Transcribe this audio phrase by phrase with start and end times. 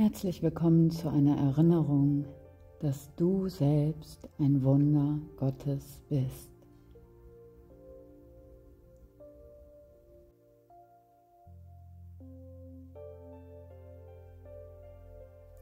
[0.00, 2.24] Herzlich willkommen zu einer Erinnerung,
[2.78, 6.52] dass du selbst ein Wunder Gottes bist.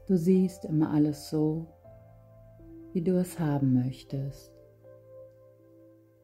[0.05, 1.65] Du siehst immer alles so,
[2.93, 4.53] wie du es haben möchtest.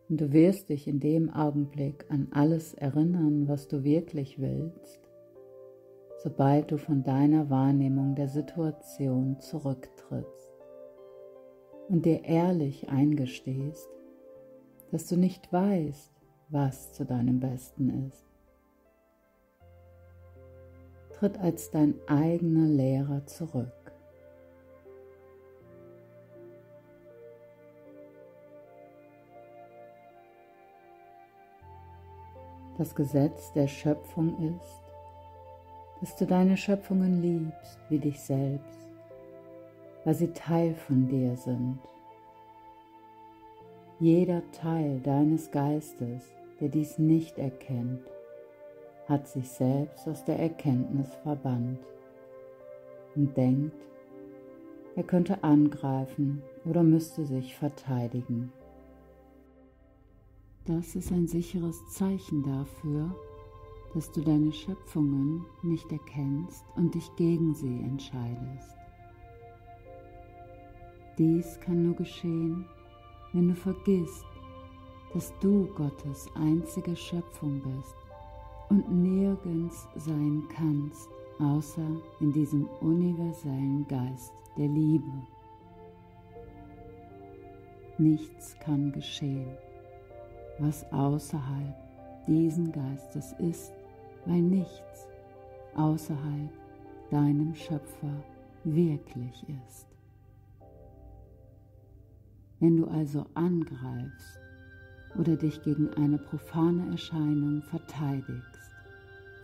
[0.07, 5.12] Und du wirst dich in dem Augenblick an alles erinnern, was du wirklich willst
[6.23, 10.51] sobald du von deiner Wahrnehmung der Situation zurücktrittst
[11.89, 13.89] und dir ehrlich eingestehst,
[14.91, 16.13] dass du nicht weißt,
[16.47, 18.25] was zu deinem Besten ist.
[21.11, 23.71] Tritt als dein eigener Lehrer zurück.
[32.77, 34.82] Das Gesetz der Schöpfung ist,
[36.03, 38.85] dass du deine Schöpfungen liebst wie dich selbst,
[40.03, 41.79] weil sie Teil von dir sind.
[44.01, 46.23] Jeder Teil deines Geistes,
[46.59, 48.01] der dies nicht erkennt,
[49.07, 51.79] hat sich selbst aus der Erkenntnis verbannt
[53.15, 53.87] und denkt,
[54.97, 58.51] er könnte angreifen oder müsste sich verteidigen.
[60.65, 63.15] Das ist ein sicheres Zeichen dafür,
[63.93, 68.77] dass du deine Schöpfungen nicht erkennst und dich gegen sie entscheidest.
[71.17, 72.65] Dies kann nur geschehen,
[73.33, 74.25] wenn du vergisst,
[75.13, 77.95] dass du Gottes einzige Schöpfung bist
[78.69, 81.07] und nirgends sein kannst,
[81.39, 81.85] außer
[82.19, 85.11] in diesem universellen Geist der Liebe.
[87.99, 89.55] Nichts kann geschehen,
[90.57, 91.75] was außerhalb
[92.25, 93.71] diesen Geistes ist
[94.25, 95.07] weil nichts
[95.75, 96.49] außerhalb
[97.09, 98.23] deinem Schöpfer
[98.63, 99.87] wirklich ist.
[102.59, 104.39] Wenn du also angreifst
[105.17, 108.59] oder dich gegen eine profane Erscheinung verteidigst,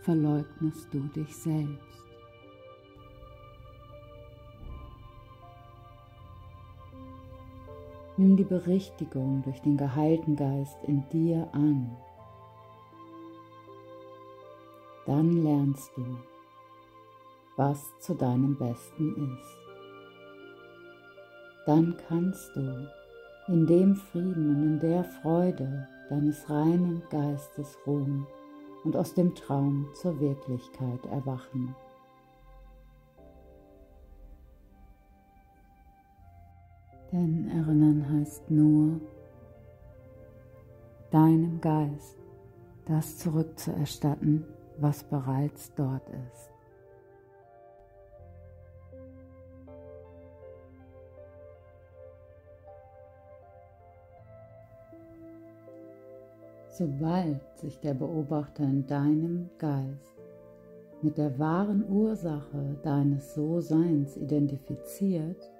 [0.02, 2.00] verleugnest du dich selbst.
[8.16, 11.96] Nimm die Berichtigung durch den geheilten Geist in dir an
[15.06, 16.04] dann lernst du,
[17.56, 19.58] was zu deinem Besten ist.
[21.66, 22.88] Dann kannst du
[23.48, 28.26] in dem Frieden und in der Freude deines reinen Geistes ruhen
[28.84, 31.74] und aus dem Traum zur Wirklichkeit erwachen.
[37.12, 39.00] Denn erinnern heißt nur,
[41.10, 42.16] deinem Geist
[42.86, 44.44] das zurückzuerstatten,
[44.80, 46.50] was bereits dort ist.
[56.68, 60.16] Sobald sich der Beobachter in deinem Geist
[61.02, 65.50] mit der wahren Ursache deines So-Seins identifiziert,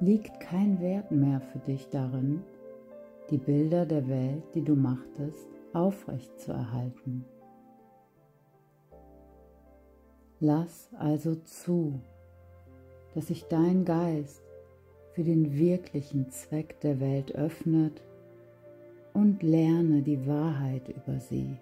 [0.00, 2.42] liegt kein Wert mehr für dich darin,
[3.30, 7.24] die Bilder der Welt, die du machtest, aufrecht zu erhalten.
[10.40, 12.00] Lass also zu,
[13.14, 14.42] dass sich dein Geist
[15.12, 18.02] für den wirklichen Zweck der Welt öffnet
[19.12, 21.56] und lerne die Wahrheit über sie.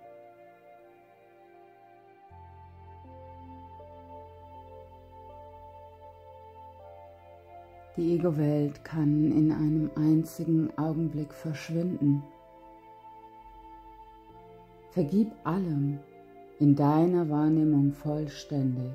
[7.99, 12.22] Die Ego-Welt kann in einem einzigen Augenblick verschwinden.
[14.93, 15.99] Vergib allem,
[16.62, 18.95] in deiner Wahrnehmung vollständig.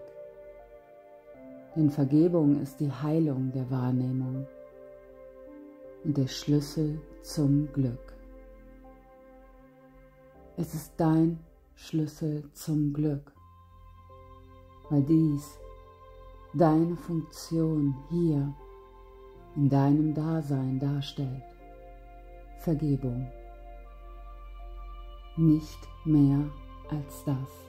[1.76, 4.48] Denn Vergebung ist die Heilung der Wahrnehmung
[6.06, 8.14] und der Schlüssel zum Glück.
[10.56, 11.40] Es ist dein
[11.76, 13.34] Schlüssel zum Glück,
[14.90, 15.60] weil dies
[16.54, 18.54] deine Funktion hier
[19.58, 21.44] in deinem Dasein darstellt.
[22.60, 23.30] Vergebung.
[25.36, 26.50] Nicht mehr
[26.90, 27.68] als das.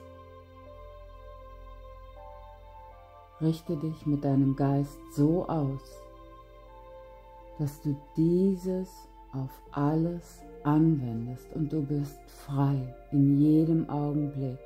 [3.41, 5.81] Richte dich mit deinem Geist so aus,
[7.57, 8.89] dass du dieses
[9.33, 14.59] auf alles anwendest und du bist frei in jedem Augenblick.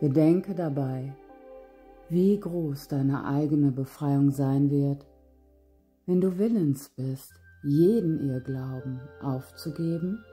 [0.00, 1.12] Bedenke dabei,
[2.08, 5.06] wie groß deine eigene Befreiung sein wird,
[6.06, 10.24] wenn du willens bist, jeden Irrglauben aufzugeben,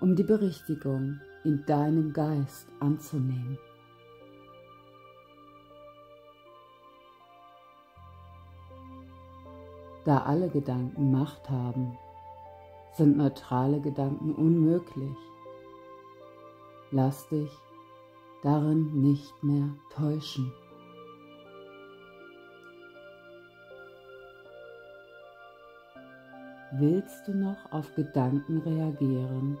[0.00, 3.58] um die Berichtigung in deinem Geist anzunehmen.
[10.04, 11.96] Da alle Gedanken Macht haben,
[12.96, 15.16] sind neutrale Gedanken unmöglich.
[16.90, 17.50] Lass dich
[18.42, 20.52] darin nicht mehr täuschen.
[26.72, 29.56] Willst du noch auf Gedanken reagieren,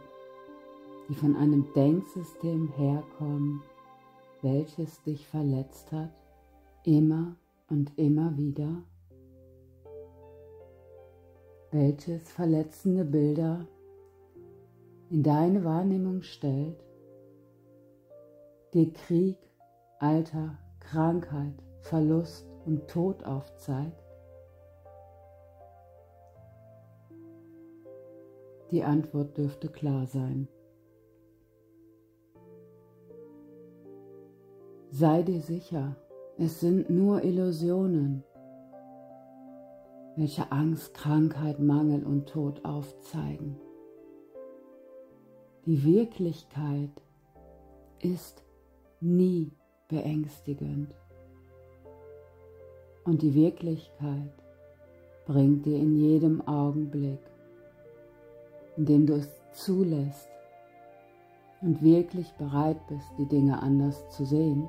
[1.08, 3.62] die von einem Denksystem herkommen,
[4.42, 6.12] welches dich verletzt hat,
[6.84, 7.34] immer
[7.68, 8.82] und immer wieder?
[11.70, 13.66] welches verletzende Bilder
[15.10, 16.82] in deine Wahrnehmung stellt,
[18.72, 19.36] dir Krieg,
[19.98, 24.07] Alter, Krankheit, Verlust und Tod aufzeigt?
[28.70, 30.48] Die Antwort dürfte klar sein.
[34.90, 35.96] Sei dir sicher,
[36.38, 38.24] es sind nur Illusionen,
[40.16, 43.56] welche Angst, Krankheit, Mangel und Tod aufzeigen.
[45.66, 47.02] Die Wirklichkeit
[48.00, 48.42] ist
[49.00, 49.52] nie
[49.88, 50.94] beängstigend.
[53.04, 54.32] Und die Wirklichkeit
[55.26, 57.20] bringt dir in jedem Augenblick,
[58.78, 60.28] in dem du es zulässt
[61.60, 64.68] und wirklich bereit bist, die Dinge anders zu sehen,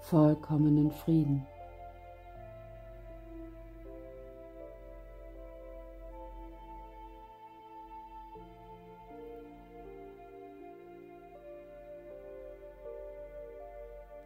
[0.00, 1.44] vollkommenen Frieden.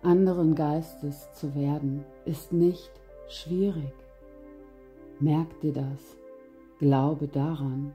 [0.02, 2.90] anderen Geistes zu werden, ist nicht
[3.28, 3.94] schwierig.
[5.20, 6.16] Merk dir das,
[6.78, 7.92] glaube daran.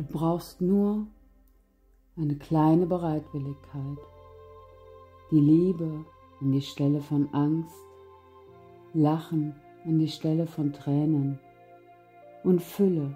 [0.00, 1.06] Du brauchst nur
[2.16, 3.98] eine kleine Bereitwilligkeit,
[5.30, 6.06] die Liebe
[6.40, 7.76] an die Stelle von Angst,
[8.94, 9.54] Lachen
[9.84, 11.38] an die Stelle von Tränen
[12.44, 13.14] und Fülle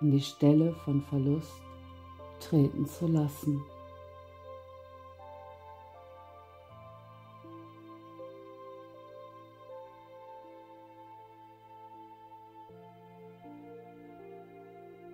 [0.00, 1.60] an die Stelle von Verlust
[2.38, 3.60] treten zu lassen.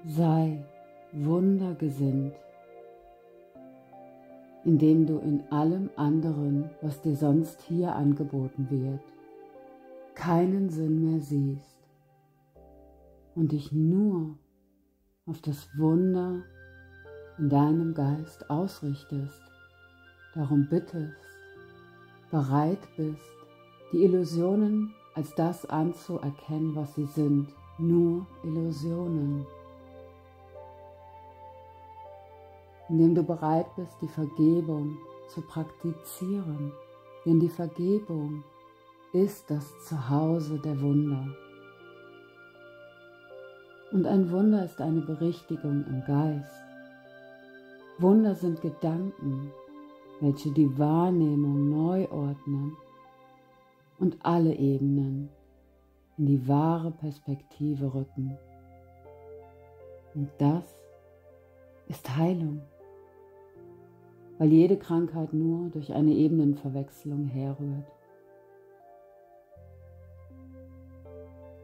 [0.07, 0.63] Sei
[1.13, 2.35] wundergesinnt,
[4.65, 9.01] indem du in allem anderen, was dir sonst hier angeboten wird,
[10.15, 11.79] keinen Sinn mehr siehst
[13.35, 14.37] und dich nur
[15.27, 16.43] auf das Wunder
[17.39, 19.41] in deinem Geist ausrichtest,
[20.35, 21.15] darum bittest,
[22.31, 23.23] bereit bist,
[23.93, 29.47] die Illusionen als das anzuerkennen, was sie sind, nur Illusionen.
[32.89, 34.97] Indem du bereit bist, die Vergebung
[35.29, 36.73] zu praktizieren.
[37.25, 38.43] Denn die Vergebung
[39.13, 41.27] ist das Zuhause der Wunder.
[43.93, 46.63] Und ein Wunder ist eine Berichtigung im Geist.
[47.99, 49.51] Wunder sind Gedanken,
[50.21, 52.77] welche die Wahrnehmung neu ordnen
[53.99, 55.31] und alle Ebenen
[56.17, 58.37] in die wahre Perspektive rücken.
[60.15, 60.65] Und das
[61.89, 62.63] ist Heilung
[64.39, 67.87] weil jede Krankheit nur durch eine Ebenenverwechslung herrührt.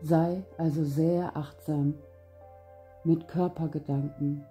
[0.03, 1.95] Sei also sehr achtsam
[3.05, 4.45] mit Körpergedanken.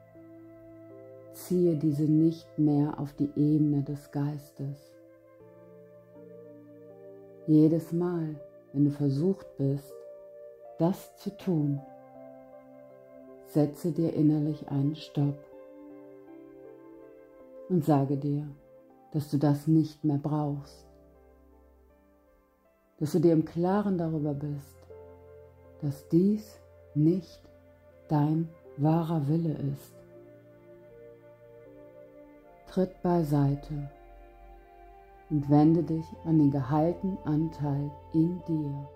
[1.34, 4.94] Ziehe diese nicht mehr auf die Ebene des Geistes.
[7.46, 8.36] Jedes Mal,
[8.72, 9.94] wenn du versucht bist,
[10.80, 11.82] das zu tun,
[13.48, 15.38] setze dir innerlich einen Stopp
[17.74, 18.48] und sage dir,
[19.14, 20.88] dass du das nicht mehr brauchst,
[23.00, 24.78] dass du dir im Klaren darüber bist,
[25.82, 26.60] dass dies
[26.94, 27.42] nicht
[28.10, 29.96] dein wahrer Wille ist.
[32.68, 33.90] Tritt beiseite
[35.32, 38.88] und wende dich an den geheilten Anteil in dir.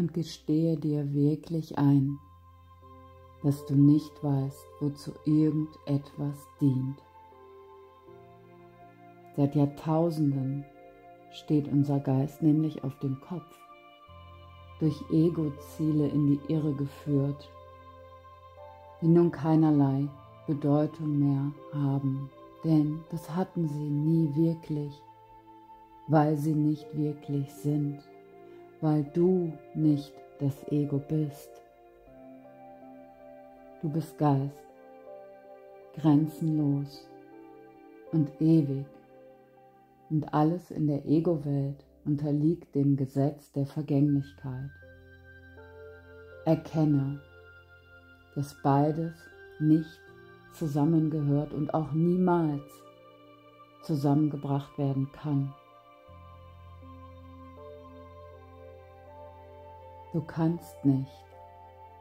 [0.00, 2.18] Und gestehe dir wirklich ein,
[3.42, 6.96] dass du nicht weißt, wozu irgendetwas dient.
[9.36, 10.64] Seit Jahrtausenden
[11.32, 13.58] steht unser Geist nämlich auf dem Kopf,
[14.80, 17.50] durch Ego-Ziele in die Irre geführt,
[19.02, 20.08] die nun keinerlei
[20.46, 22.30] Bedeutung mehr haben,
[22.64, 25.02] denn das hatten sie nie wirklich,
[26.08, 28.02] weil sie nicht wirklich sind,
[28.80, 31.50] weil du nicht das Ego bist.
[33.82, 34.58] Du bist Geist,
[35.94, 37.06] grenzenlos
[38.12, 38.86] und ewig
[40.10, 44.70] und alles in der Ego-Welt unterliegt dem Gesetz der Vergänglichkeit.
[46.44, 47.20] Erkenne,
[48.34, 49.14] dass beides
[49.60, 50.00] nicht
[50.54, 52.62] zusammengehört und auch niemals
[53.82, 55.54] zusammengebracht werden kann.
[60.12, 61.24] Du kannst nicht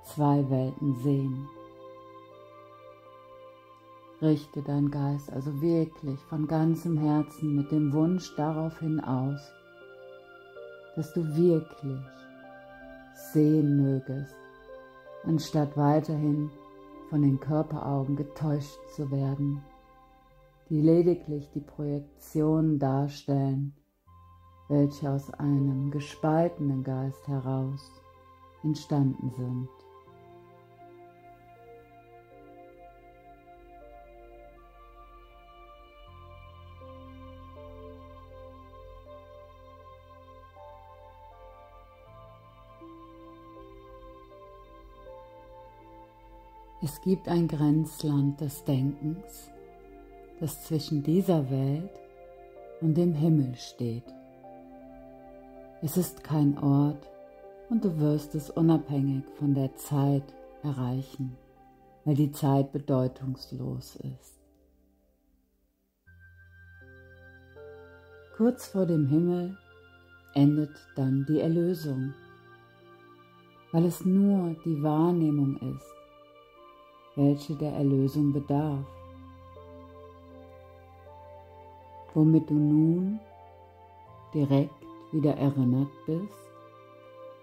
[0.03, 1.47] zwei Welten sehen.
[4.19, 9.39] Richte dein Geist also wirklich von ganzem Herzen mit dem Wunsch darauf hin aus,
[10.95, 12.01] dass du wirklich
[13.31, 14.35] sehen mögest,
[15.23, 16.49] anstatt weiterhin
[17.09, 19.63] von den Körperaugen getäuscht zu werden,
[20.69, 23.73] die lediglich die Projektionen darstellen,
[24.69, 27.91] welche aus einem gespaltenen Geist heraus
[28.63, 29.69] entstanden sind.
[46.81, 49.51] Es gibt ein Grenzland des Denkens,
[50.39, 51.91] das zwischen dieser Welt
[52.79, 54.18] und dem Himmel steht.
[55.81, 57.09] Es ist kein Ort
[57.69, 60.25] und du wirst es unabhängig von der Zeit
[60.61, 61.37] erreichen,
[62.03, 64.41] weil die Zeit bedeutungslos ist.
[68.35, 69.57] Kurz vor dem Himmel
[70.33, 72.13] endet dann die Erlösung,
[73.71, 75.93] weil es nur die Wahrnehmung ist,
[77.15, 78.85] welche der Erlösung bedarf,
[82.13, 83.19] womit du nun
[84.33, 84.78] direkt
[85.11, 86.51] wieder erinnert bist,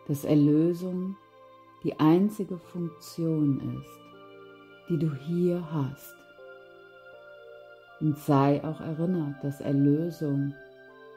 [0.06, 1.16] dass Erlösung
[1.82, 4.00] die einzige Funktion ist,
[4.88, 6.14] die du hier hast.
[8.00, 10.54] Und sei auch erinnert, dass Erlösung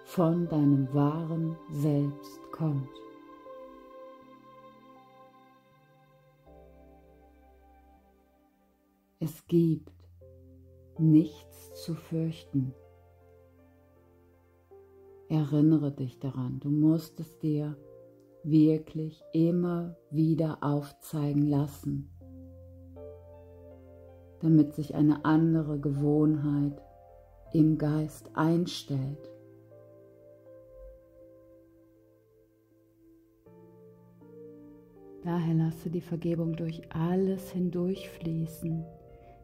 [0.06, 2.90] von deinem wahren Selbst kommt.
[9.20, 9.92] Es gibt
[10.98, 12.74] nichts zu fürchten.
[15.30, 17.78] Erinnere dich daran, du musst es dir
[18.44, 22.10] wirklich immer wieder aufzeigen lassen,
[24.40, 26.82] damit sich eine andere Gewohnheit
[27.54, 29.30] im Geist einstellt.
[35.24, 38.84] Daher lasse die Vergebung durch alles hindurchfließen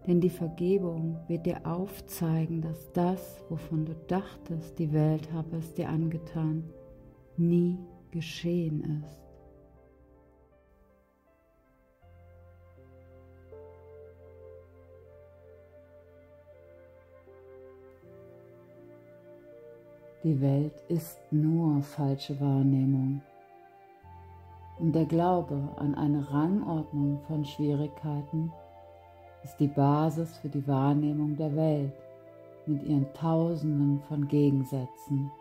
[0.07, 5.73] denn die Vergebung wird dir aufzeigen, dass das, wovon du dachtest, die Welt habe es
[5.73, 6.63] dir angetan,
[7.37, 7.77] nie
[8.11, 9.25] geschehen ist.
[20.23, 23.21] Die Welt ist nur falsche Wahrnehmung.
[24.79, 28.51] Und der Glaube an eine Rangordnung von Schwierigkeiten
[29.45, 31.93] ist die Basis für die Wahrnehmung der Welt
[32.65, 35.31] mit ihren Tausenden von Gegensätzen.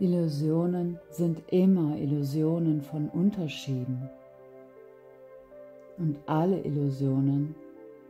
[0.00, 4.10] Illusionen sind immer Illusionen von Unterschieden
[5.98, 7.54] und alle Illusionen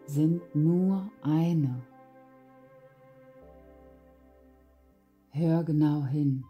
[0.06, 1.82] sind nur eine.
[5.32, 6.44] Hör genau hin,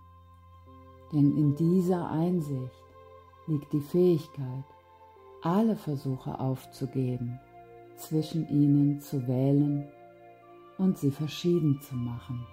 [1.12, 2.85] denn in dieser Einsicht
[3.49, 4.64] liegt die Fähigkeit,
[5.45, 7.39] alle Versuche aufzugeben,
[7.97, 9.87] zwischen ihnen zu wählen
[10.79, 12.47] und sie verschieden zu machen.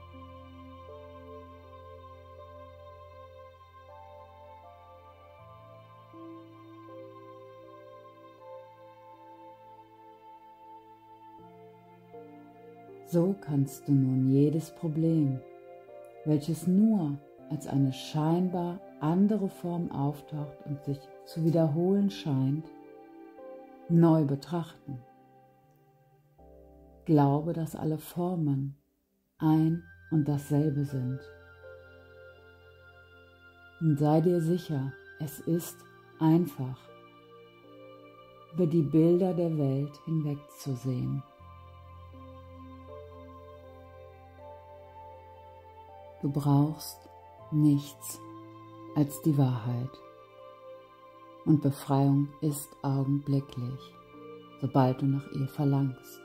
[13.08, 15.40] So kannst du nun jedes Problem,
[16.26, 17.18] welches nur
[17.50, 22.66] als eine scheinbar andere Form auftaucht und sich zu wiederholen scheint,
[23.92, 25.02] neu betrachten.
[27.06, 28.78] Glaube, dass alle Formen
[29.38, 31.20] ein und dasselbe sind.
[33.80, 35.78] Und sei dir sicher, es ist
[36.20, 36.78] einfach,
[38.54, 41.24] über die Bilder der Welt hinwegzusehen.
[46.22, 47.10] Du brauchst
[47.52, 48.20] nichts
[48.96, 49.90] als die Wahrheit.
[51.46, 53.80] Und Befreiung ist augenblicklich,
[54.62, 56.22] sobald du nach ihr verlangst.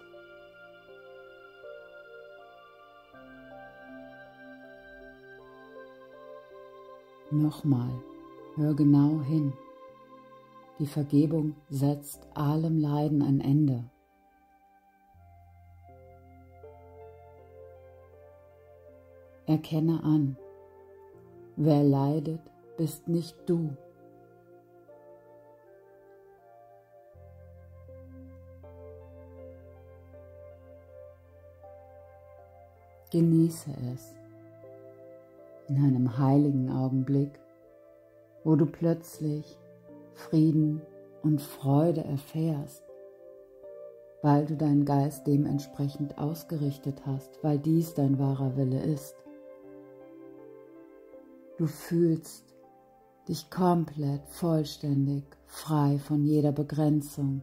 [7.30, 7.90] Nochmal,
[8.54, 9.52] hör genau hin.
[10.78, 13.90] Die Vergebung setzt allem Leiden ein Ende.
[19.46, 20.37] Erkenne an,
[21.56, 22.40] wer leidet,
[22.76, 23.76] bist nicht du.
[33.10, 34.14] Genieße es
[35.68, 37.38] in einem heiligen Augenblick,
[38.44, 39.58] wo du plötzlich
[40.14, 40.82] Frieden
[41.22, 42.82] und Freude erfährst,
[44.22, 49.14] weil du deinen Geist dementsprechend ausgerichtet hast, weil dies dein wahrer Wille ist.
[51.58, 52.44] Du fühlst
[53.28, 57.42] dich komplett vollständig frei von jeder Begrenzung.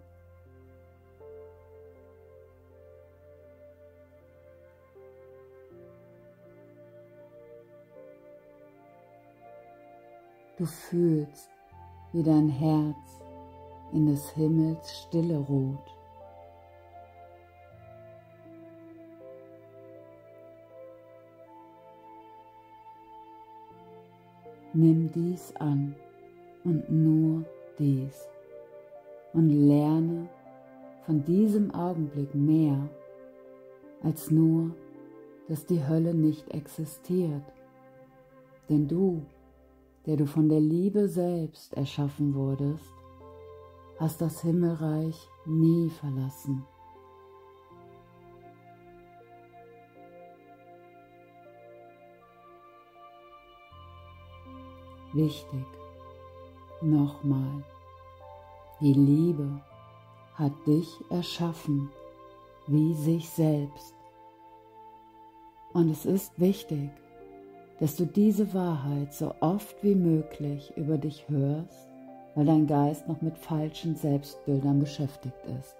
[10.63, 11.51] Du fühlst,
[12.13, 13.21] wie dein Herz
[13.91, 15.91] in des Himmels Stille ruht.
[24.71, 25.97] Nimm dies an
[26.63, 27.43] und nur
[27.77, 28.25] dies
[29.33, 30.29] und lerne
[31.05, 32.87] von diesem Augenblick mehr
[34.01, 34.73] als nur,
[35.49, 37.43] dass die Hölle nicht existiert.
[38.69, 39.25] Denn du,
[40.05, 42.93] der du von der Liebe selbst erschaffen wurdest,
[43.99, 46.65] hast das Himmelreich nie verlassen.
[55.13, 55.65] Wichtig,
[56.81, 57.63] nochmal,
[58.81, 59.61] die Liebe
[60.33, 61.89] hat dich erschaffen
[62.67, 63.95] wie sich selbst.
[65.73, 66.89] Und es ist wichtig,
[67.79, 71.87] dass du diese Wahrheit so oft wie möglich über dich hörst,
[72.35, 75.75] weil dein Geist noch mit falschen Selbstbildern beschäftigt ist.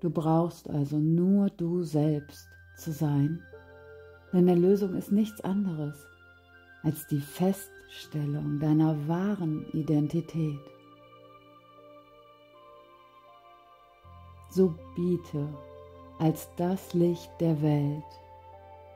[0.00, 3.42] Du brauchst also nur du selbst zu sein,
[4.32, 6.06] denn Erlösung ist nichts anderes
[6.82, 10.60] als die Feststellung deiner wahren Identität.
[14.50, 15.48] So biete
[16.18, 18.04] als das Licht der Welt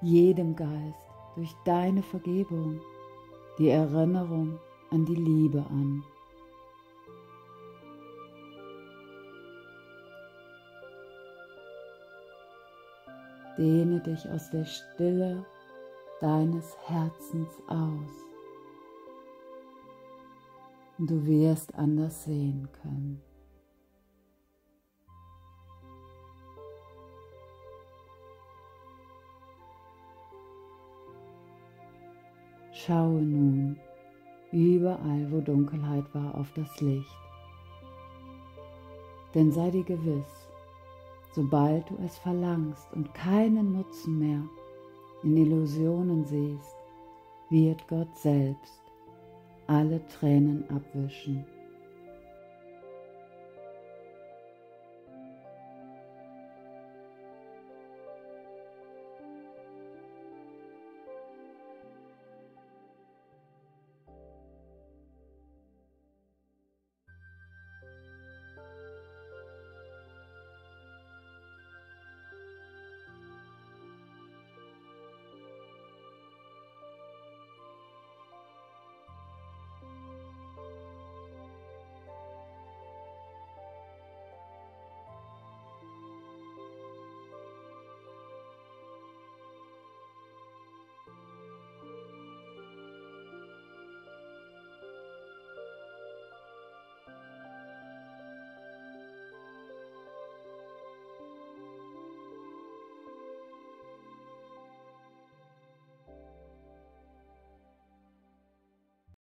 [0.00, 2.80] jedem Geist durch deine Vergebung
[3.59, 4.59] die Erinnerung
[4.90, 6.02] an die Liebe an.
[13.59, 15.44] Dehne dich aus der Stille
[16.20, 18.30] deines Herzens aus.
[20.98, 23.29] Du wirst anders sehen können.
[32.86, 33.78] Schaue nun
[34.52, 37.18] überall, wo Dunkelheit war, auf das Licht.
[39.34, 40.48] Denn sei dir gewiss,
[41.32, 44.42] sobald du es verlangst und keinen Nutzen mehr
[45.22, 46.76] in Illusionen siehst,
[47.50, 48.82] wird Gott selbst
[49.66, 51.44] alle Tränen abwischen.